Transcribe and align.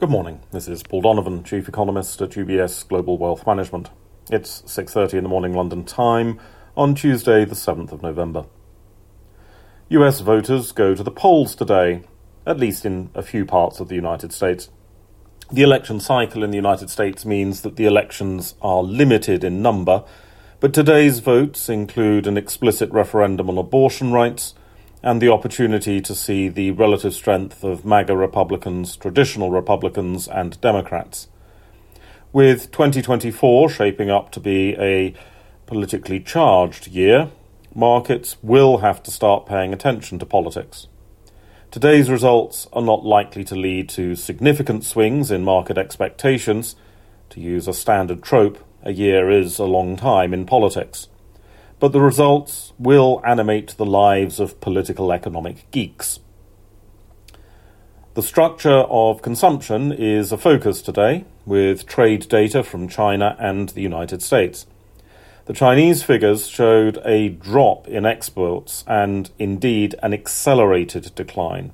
Good 0.00 0.10
morning. 0.10 0.42
This 0.52 0.68
is 0.68 0.84
Paul 0.84 1.00
Donovan, 1.00 1.42
Chief 1.42 1.68
Economist 1.68 2.22
at 2.22 2.30
UBS 2.30 2.86
Global 2.86 3.18
Wealth 3.18 3.44
Management. 3.44 3.90
It's 4.30 4.62
6:30 4.64 5.18
in 5.18 5.24
the 5.24 5.28
morning 5.28 5.54
London 5.54 5.82
time 5.82 6.38
on 6.76 6.94
Tuesday, 6.94 7.44
the 7.44 7.56
7th 7.56 7.90
of 7.90 8.00
November. 8.00 8.44
US 9.88 10.20
voters 10.20 10.70
go 10.70 10.94
to 10.94 11.02
the 11.02 11.10
polls 11.10 11.56
today, 11.56 12.02
at 12.46 12.60
least 12.60 12.86
in 12.86 13.10
a 13.12 13.22
few 13.22 13.44
parts 13.44 13.80
of 13.80 13.88
the 13.88 13.96
United 13.96 14.32
States. 14.32 14.68
The 15.50 15.62
election 15.62 15.98
cycle 15.98 16.44
in 16.44 16.52
the 16.52 16.62
United 16.64 16.90
States 16.90 17.26
means 17.26 17.62
that 17.62 17.74
the 17.74 17.86
elections 17.86 18.54
are 18.62 18.84
limited 18.84 19.42
in 19.42 19.62
number, 19.62 20.04
but 20.60 20.72
today's 20.72 21.18
votes 21.18 21.68
include 21.68 22.28
an 22.28 22.36
explicit 22.36 22.88
referendum 22.92 23.50
on 23.50 23.58
abortion 23.58 24.12
rights, 24.12 24.54
and 25.02 25.22
the 25.22 25.32
opportunity 25.32 26.00
to 26.00 26.14
see 26.14 26.48
the 26.48 26.72
relative 26.72 27.14
strength 27.14 27.62
of 27.62 27.84
MAGA 27.84 28.16
Republicans, 28.16 28.96
traditional 28.96 29.50
Republicans, 29.50 30.26
and 30.26 30.60
Democrats. 30.60 31.28
With 32.32 32.70
2024 32.72 33.70
shaping 33.70 34.10
up 34.10 34.30
to 34.32 34.40
be 34.40 34.74
a 34.76 35.14
politically 35.66 36.20
charged 36.20 36.88
year, 36.88 37.30
markets 37.74 38.36
will 38.42 38.78
have 38.78 39.02
to 39.04 39.10
start 39.10 39.46
paying 39.46 39.72
attention 39.72 40.18
to 40.18 40.26
politics. 40.26 40.88
Today's 41.70 42.10
results 42.10 42.66
are 42.72 42.82
not 42.82 43.04
likely 43.04 43.44
to 43.44 43.54
lead 43.54 43.88
to 43.90 44.14
significant 44.14 44.84
swings 44.84 45.30
in 45.30 45.44
market 45.44 45.78
expectations. 45.78 46.74
To 47.30 47.40
use 47.40 47.68
a 47.68 47.74
standard 47.74 48.22
trope, 48.22 48.58
a 48.82 48.92
year 48.92 49.30
is 49.30 49.58
a 49.58 49.64
long 49.64 49.96
time 49.96 50.32
in 50.32 50.46
politics 50.46 51.08
but 51.80 51.92
the 51.92 52.00
results 52.00 52.72
will 52.78 53.20
animate 53.24 53.76
the 53.76 53.86
lives 53.86 54.40
of 54.40 54.60
political 54.60 55.12
economic 55.12 55.70
geeks. 55.70 56.20
The 58.14 58.22
structure 58.22 58.84
of 58.90 59.22
consumption 59.22 59.92
is 59.92 60.32
a 60.32 60.38
focus 60.38 60.82
today, 60.82 61.24
with 61.46 61.86
trade 61.86 62.28
data 62.28 62.64
from 62.64 62.88
China 62.88 63.36
and 63.38 63.68
the 63.68 63.80
United 63.80 64.22
States. 64.22 64.66
The 65.46 65.52
Chinese 65.54 66.02
figures 66.02 66.48
showed 66.48 66.98
a 67.04 67.28
drop 67.28 67.86
in 67.86 68.04
exports 68.04 68.84
and 68.86 69.30
indeed 69.38 69.94
an 70.02 70.12
accelerated 70.12 71.14
decline. 71.14 71.72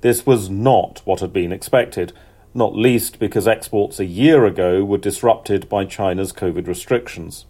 This 0.00 0.26
was 0.26 0.50
not 0.50 1.02
what 1.04 1.20
had 1.20 1.32
been 1.32 1.52
expected, 1.52 2.12
not 2.54 2.74
least 2.74 3.18
because 3.18 3.46
exports 3.46 4.00
a 4.00 4.06
year 4.06 4.46
ago 4.46 4.82
were 4.84 4.98
disrupted 4.98 5.68
by 5.68 5.84
China's 5.84 6.32
COVID 6.32 6.66
restrictions. 6.66 7.44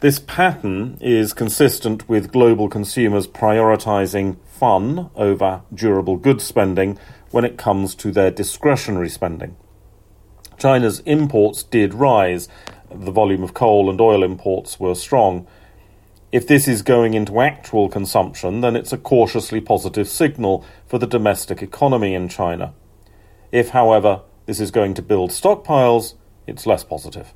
This 0.00 0.20
pattern 0.20 0.96
is 1.00 1.32
consistent 1.32 2.08
with 2.08 2.30
global 2.30 2.68
consumers 2.68 3.26
prioritizing 3.26 4.36
fun 4.46 5.10
over 5.16 5.62
durable 5.74 6.16
goods 6.16 6.44
spending 6.44 7.00
when 7.32 7.44
it 7.44 7.58
comes 7.58 7.96
to 7.96 8.12
their 8.12 8.30
discretionary 8.30 9.08
spending. 9.08 9.56
China's 10.56 11.00
imports 11.00 11.64
did 11.64 11.94
rise. 11.94 12.48
The 12.94 13.10
volume 13.10 13.42
of 13.42 13.54
coal 13.54 13.90
and 13.90 14.00
oil 14.00 14.22
imports 14.22 14.78
were 14.78 14.94
strong. 14.94 15.48
If 16.30 16.46
this 16.46 16.68
is 16.68 16.82
going 16.82 17.14
into 17.14 17.40
actual 17.40 17.88
consumption, 17.88 18.60
then 18.60 18.76
it's 18.76 18.92
a 18.92 18.98
cautiously 18.98 19.60
positive 19.60 20.08
signal 20.08 20.64
for 20.86 20.98
the 20.98 21.08
domestic 21.08 21.60
economy 21.60 22.14
in 22.14 22.28
China. 22.28 22.72
If, 23.50 23.70
however, 23.70 24.22
this 24.46 24.60
is 24.60 24.70
going 24.70 24.94
to 24.94 25.02
build 25.02 25.30
stockpiles, 25.30 26.14
it's 26.46 26.66
less 26.66 26.84
positive. 26.84 27.34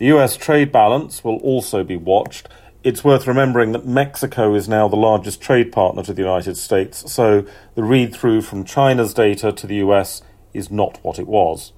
The 0.00 0.06
US 0.06 0.38
trade 0.38 0.72
balance 0.72 1.22
will 1.22 1.36
also 1.40 1.84
be 1.84 1.98
watched. 1.98 2.48
It's 2.82 3.04
worth 3.04 3.26
remembering 3.26 3.72
that 3.72 3.86
Mexico 3.86 4.54
is 4.54 4.66
now 4.66 4.88
the 4.88 4.96
largest 4.96 5.42
trade 5.42 5.72
partner 5.72 6.02
to 6.04 6.14
the 6.14 6.22
United 6.22 6.56
States, 6.56 7.12
so 7.12 7.44
the 7.74 7.84
read 7.84 8.16
through 8.16 8.40
from 8.40 8.64
China's 8.64 9.12
data 9.12 9.52
to 9.52 9.66
the 9.66 9.74
US 9.74 10.22
is 10.54 10.70
not 10.70 10.98
what 11.02 11.18
it 11.18 11.26
was. 11.26 11.74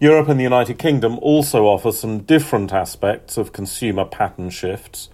Europe 0.00 0.28
and 0.30 0.40
the 0.40 0.44
United 0.44 0.78
Kingdom 0.78 1.18
also 1.18 1.66
offer 1.66 1.92
some 1.92 2.20
different 2.20 2.72
aspects 2.72 3.36
of 3.36 3.52
consumer 3.52 4.06
pattern 4.06 4.48
shifts. 4.48 5.10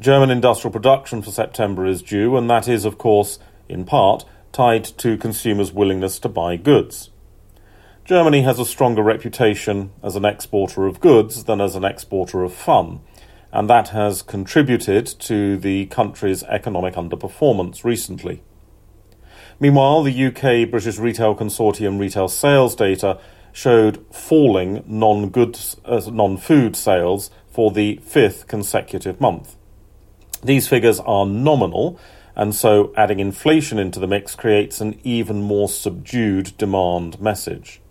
German 0.00 0.28
industrial 0.28 0.72
production 0.72 1.22
for 1.22 1.30
September 1.30 1.86
is 1.86 2.02
due, 2.02 2.36
and 2.36 2.50
that 2.50 2.66
is, 2.66 2.84
of 2.84 2.98
course, 2.98 3.38
in 3.68 3.84
part, 3.84 4.24
tied 4.50 4.84
to 4.84 5.16
consumers' 5.16 5.72
willingness 5.72 6.18
to 6.18 6.28
buy 6.28 6.56
goods. 6.56 7.10
Germany 8.08 8.40
has 8.40 8.58
a 8.58 8.64
stronger 8.64 9.02
reputation 9.02 9.90
as 10.02 10.16
an 10.16 10.24
exporter 10.24 10.86
of 10.86 10.98
goods 10.98 11.44
than 11.44 11.60
as 11.60 11.76
an 11.76 11.84
exporter 11.84 12.42
of 12.42 12.54
fun, 12.54 13.00
and 13.52 13.68
that 13.68 13.88
has 13.88 14.22
contributed 14.22 15.04
to 15.04 15.58
the 15.58 15.84
country's 15.88 16.42
economic 16.44 16.94
underperformance 16.94 17.84
recently. 17.84 18.42
Meanwhile, 19.60 20.04
the 20.04 20.24
UK 20.24 20.70
British 20.70 20.96
Retail 20.96 21.34
Consortium 21.34 22.00
retail 22.00 22.28
sales 22.28 22.74
data 22.74 23.20
showed 23.52 24.02
falling 24.10 24.82
non-goods, 24.86 25.76
uh, 25.84 26.00
non-food 26.10 26.76
sales 26.76 27.30
for 27.50 27.70
the 27.70 27.96
fifth 28.02 28.46
consecutive 28.46 29.20
month. 29.20 29.54
These 30.42 30.66
figures 30.66 30.98
are 31.00 31.26
nominal, 31.26 32.00
and 32.34 32.54
so 32.54 32.90
adding 32.96 33.20
inflation 33.20 33.78
into 33.78 34.00
the 34.00 34.06
mix 34.06 34.34
creates 34.34 34.80
an 34.80 34.98
even 35.04 35.42
more 35.42 35.68
subdued 35.68 36.56
demand 36.56 37.20
message. 37.20 37.82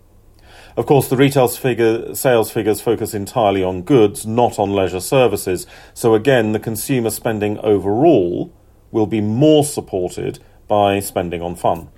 Of 0.77 0.85
course, 0.85 1.07
the 1.07 1.17
retail 1.17 1.47
figure, 1.47 2.13
sales 2.13 2.51
figures 2.51 2.81
focus 2.81 3.15
entirely 3.15 3.63
on 3.63 3.81
goods, 3.81 4.27
not 4.27 4.59
on 4.59 4.69
leisure 4.69 4.99
services. 4.99 5.65
So 5.95 6.13
again, 6.13 6.51
the 6.51 6.59
consumer 6.59 7.09
spending 7.09 7.57
overall 7.59 8.53
will 8.91 9.07
be 9.07 9.19
more 9.19 9.63
supported 9.63 10.37
by 10.67 10.99
spending 10.99 11.41
on 11.41 11.55
fun. 11.55 11.89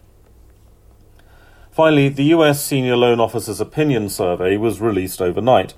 Finally, 1.71 2.07
the 2.07 2.23
US 2.35 2.63
Senior 2.63 2.95
Loan 2.95 3.19
Officers 3.19 3.59
Opinion 3.59 4.07
Survey 4.07 4.55
was 4.55 4.79
released 4.79 5.21
overnight. 5.21 5.73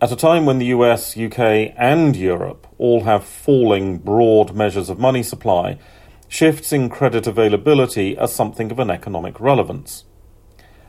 At 0.00 0.10
a 0.10 0.16
time 0.16 0.46
when 0.46 0.58
the 0.58 0.72
US, 0.76 1.14
UK, 1.14 1.74
and 1.76 2.16
Europe 2.16 2.66
all 2.78 3.04
have 3.04 3.22
falling 3.22 3.98
broad 3.98 4.54
measures 4.54 4.88
of 4.88 4.98
money 4.98 5.22
supply, 5.22 5.78
shifts 6.26 6.72
in 6.72 6.88
credit 6.88 7.26
availability 7.26 8.16
are 8.16 8.28
something 8.28 8.70
of 8.70 8.78
an 8.78 8.90
economic 8.90 9.38
relevance. 9.38 10.04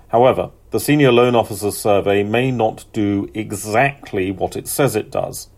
However, 0.10 0.52
the 0.72 0.80
Senior 0.80 1.12
Loan 1.12 1.36
Officers 1.36 1.78
Survey 1.78 2.24
may 2.24 2.52
not 2.52 2.86
do 2.94 3.30
exactly 3.34 4.32
what 4.32 4.56
it 4.56 4.68
says 4.68 4.96
it 4.96 5.12
does. 5.12 5.50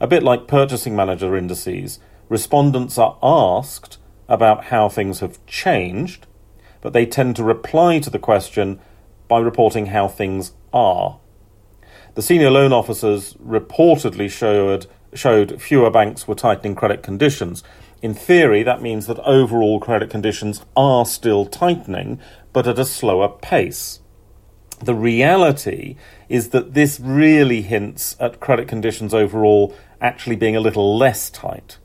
A 0.00 0.06
bit 0.06 0.22
like 0.22 0.46
purchasing 0.46 0.94
manager 0.94 1.36
indices, 1.36 1.98
respondents 2.28 2.98
are 2.98 3.18
asked 3.22 3.98
about 4.28 4.66
how 4.66 4.88
things 4.88 5.20
have 5.20 5.44
changed, 5.46 6.26
but 6.80 6.92
they 6.92 7.06
tend 7.06 7.34
to 7.36 7.44
reply 7.44 7.98
to 7.98 8.10
the 8.10 8.18
question 8.18 8.78
by 9.26 9.38
reporting 9.38 9.86
how 9.86 10.06
things 10.06 10.52
are. 10.72 11.18
The 12.14 12.22
senior 12.22 12.50
loan 12.50 12.72
officers 12.72 13.34
reportedly 13.34 14.30
showed, 14.30 14.86
showed 15.14 15.60
fewer 15.62 15.90
banks 15.90 16.28
were 16.28 16.34
tightening 16.34 16.74
credit 16.74 17.02
conditions. 17.02 17.62
In 18.00 18.14
theory, 18.14 18.62
that 18.62 18.80
means 18.80 19.06
that 19.06 19.18
overall 19.20 19.80
credit 19.80 20.08
conditions 20.08 20.64
are 20.76 21.04
still 21.04 21.46
tightening, 21.46 22.20
but 22.52 22.68
at 22.68 22.78
a 22.78 22.84
slower 22.84 23.28
pace. 23.28 24.00
The 24.80 24.94
reality 24.94 25.96
is 26.28 26.50
that 26.50 26.74
this 26.74 27.00
really 27.00 27.62
hints 27.62 28.16
at 28.20 28.38
credit 28.38 28.68
conditions 28.68 29.12
overall 29.12 29.74
actually 30.00 30.36
being 30.36 30.54
a 30.54 30.60
little 30.60 30.96
less 30.96 31.28
tight. 31.30 31.78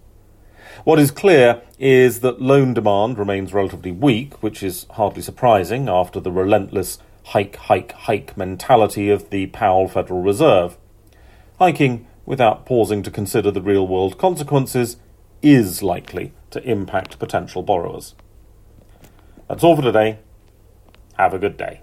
What 0.83 0.99
is 0.99 1.09
clear 1.09 1.61
is 1.79 2.19
that 2.19 2.41
loan 2.41 2.75
demand 2.75 3.17
remains 3.17 3.53
relatively 3.53 3.91
weak, 3.91 4.43
which 4.43 4.61
is 4.61 4.85
hardly 4.91 5.23
surprising 5.23 5.89
after 5.89 6.19
the 6.19 6.31
relentless 6.31 6.99
hike, 7.27 7.55
hike, 7.55 7.93
hike 7.93 8.37
mentality 8.37 9.09
of 9.09 9.31
the 9.31 9.47
Powell 9.47 9.87
Federal 9.87 10.21
Reserve. 10.21 10.77
Hiking 11.57 12.05
without 12.25 12.65
pausing 12.65 13.01
to 13.03 13.11
consider 13.11 13.49
the 13.49 13.61
real 13.61 13.87
world 13.87 14.17
consequences 14.17 14.97
is 15.43 15.83
likely 15.83 16.33
to 16.49 16.63
impact 16.63 17.19
potential 17.19 17.61
borrowers. 17.61 18.15
That's 19.47 19.63
all 19.63 19.75
for 19.75 19.83
today. 19.83 20.19
Have 21.17 21.33
a 21.33 21.39
good 21.39 21.57
day. 21.57 21.82